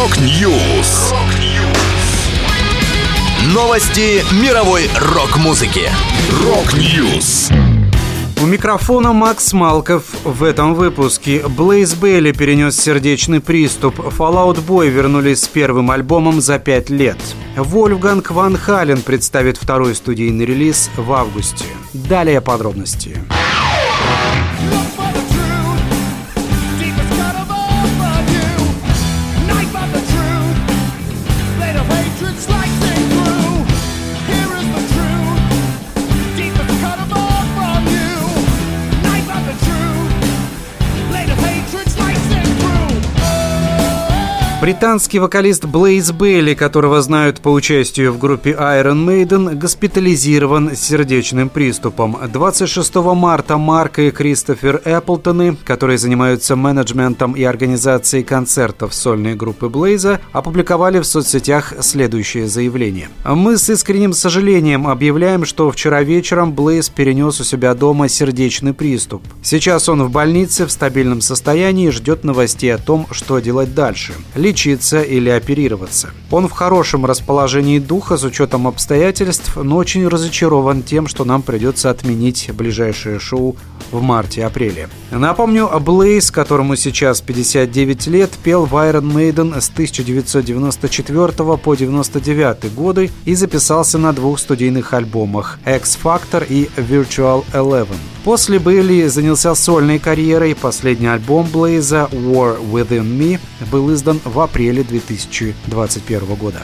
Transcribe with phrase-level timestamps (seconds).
[0.00, 1.12] Rock News.
[3.52, 5.90] Новости мировой рок-музыки.
[6.42, 7.50] Rock News.
[8.42, 11.42] У микрофона Макс Малков в этом выпуске.
[11.46, 13.98] Блейз Бейли перенес сердечный приступ.
[13.98, 17.18] Fall Out Boy вернулись с первым альбомом за пять лет.
[17.58, 21.66] Вольфганг Ван Хален представит второй студийный релиз в августе.
[21.92, 23.18] Далее подробности.
[44.60, 51.48] Британский вокалист Блейз Бейли, которого знают по участию в группе Iron Maiden, госпитализирован с сердечным
[51.48, 52.18] приступом.
[52.30, 60.20] 26 марта Марк и Кристофер Эпплтоны, которые занимаются менеджментом и организацией концертов сольной группы Блейза,
[60.32, 63.08] опубликовали в соцсетях следующее заявление.
[63.24, 69.22] «Мы с искренним сожалением объявляем, что вчера вечером Блейз перенес у себя дома сердечный приступ.
[69.42, 74.12] Сейчас он в больнице в стабильном состоянии и ждет новостей о том, что делать дальше
[74.50, 76.10] лечиться или оперироваться.
[76.30, 81.90] Он в хорошем расположении духа с учетом обстоятельств, но очень разочарован тем, что нам придется
[81.90, 83.56] отменить ближайшее шоу
[83.92, 84.88] в марте-апреле.
[85.10, 93.10] Напомню, Блейз, которому сейчас 59 лет, пел в Iron Maiden с 1994 по 1999 годы
[93.24, 97.96] и записался на двух студийных альбомах X Factor и Virtual Eleven.
[98.24, 100.54] После Бейли занялся сольной карьерой.
[100.54, 103.40] Последний альбом Блейза War Within Me
[103.72, 106.62] был издан в апреле 2021 года.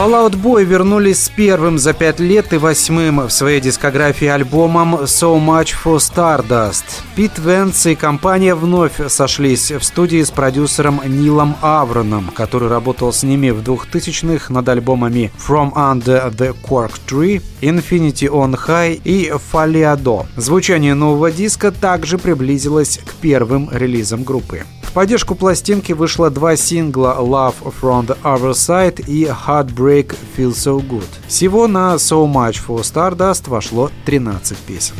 [0.00, 5.38] Fallout Boy вернулись с первым за пять лет и восьмым в своей дискографии альбомом So
[5.38, 6.84] Much for Stardust.
[7.14, 13.22] Пит Венс и компания вновь сошлись в студии с продюсером Нилом Авроном, который работал с
[13.24, 20.24] ними в 2000-х над альбомами From Under the Cork Tree, Infinity on High и Faliado.
[20.34, 24.64] Звучание нового диска также приблизилось к первым релизам группы.
[24.90, 30.80] В поддержку пластинки вышло два сингла Love from the Other Side и Heartbreak Feels So
[30.80, 31.06] Good.
[31.28, 34.96] Всего на So Much for Stardust вошло 13 песен.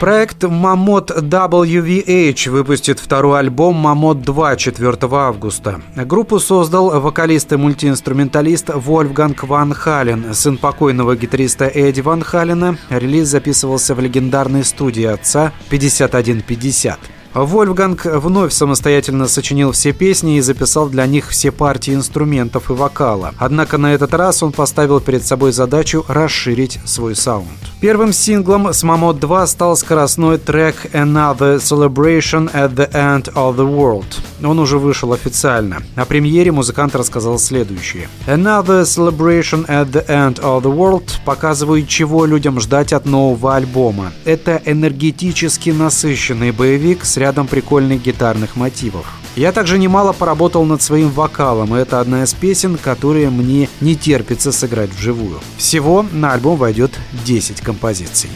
[0.00, 5.80] Проект Mammoth WVH выпустит второй альбом Mammoth 2 4 августа.
[5.94, 12.76] Группу создал вокалист и мультиинструменталист Вольфганг Ван Хален, сын покойного гитариста Эдди Ван Халена.
[12.90, 16.98] Релиз записывался в легендарной студии отца 5150.
[17.34, 23.34] Вольфганг вновь самостоятельно сочинил все песни и записал для них все партии инструментов и вокала.
[23.38, 27.48] Однако на этот раз он поставил перед собой задачу расширить свой саунд.
[27.84, 33.68] Первым синглом с Mammoth 2 стал скоростной трек Another Celebration at the End of the
[33.68, 34.06] World.
[34.42, 35.82] Он уже вышел официально.
[35.94, 38.08] О премьере музыкант рассказал следующее.
[38.26, 44.14] Another Celebration at the End of the World показывает, чего людям ждать от нового альбома.
[44.24, 49.04] Это энергетически насыщенный боевик с рядом прикольных гитарных мотивов.
[49.36, 53.96] Я также немало поработал над своим вокалом, и это одна из песен, которые мне не
[53.96, 55.40] терпится сыграть вживую.
[55.56, 56.92] Всего на альбом войдет
[57.24, 58.30] 10 композиций.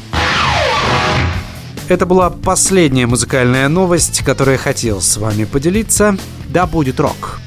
[1.87, 6.19] Это была последняя музыкальная новость, которую я хотел с вами поделиться.
[6.49, 7.41] Да будет рок!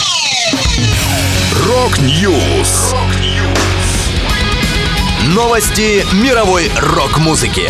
[1.68, 2.96] Rock News!
[5.36, 7.70] Новости мировой рок-музыки.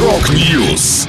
[0.00, 1.08] Rock News!